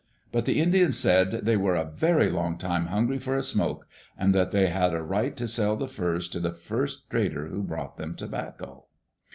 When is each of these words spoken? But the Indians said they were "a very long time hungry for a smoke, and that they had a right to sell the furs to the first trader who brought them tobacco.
But 0.31 0.45
the 0.45 0.59
Indians 0.59 0.97
said 0.97 1.29
they 1.45 1.55
were 1.55 1.75
"a 1.75 1.85
very 1.91 2.31
long 2.31 2.57
time 2.57 2.87
hungry 2.87 3.19
for 3.19 3.35
a 3.37 3.43
smoke, 3.43 3.87
and 4.17 4.33
that 4.33 4.49
they 4.49 4.65
had 4.65 4.95
a 4.95 5.03
right 5.03 5.37
to 5.37 5.47
sell 5.47 5.75
the 5.75 5.87
furs 5.87 6.27
to 6.29 6.39
the 6.39 6.51
first 6.53 7.07
trader 7.11 7.49
who 7.49 7.61
brought 7.61 7.97
them 7.97 8.15
tobacco. 8.15 8.87